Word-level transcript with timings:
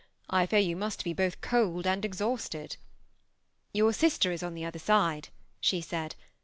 I 0.31 0.47
fear 0.47 0.57
you 0.57 0.75
must 0.75 1.03
be 1.03 1.13
both 1.13 1.41
cold 1.41 1.85
and 1.85 2.03
exhausted."" 2.03 2.77
Your 3.71 3.93
sister 3.93 4.31
is 4.31 4.41
on 4.41 4.55
the 4.55 4.65
other 4.65 4.79
side," 4.79 5.29
she 5.59 5.79
said. 5.79 6.15